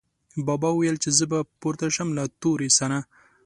[0.47, 2.97] بابا ویل، چې زه به پورته شم له تورې سره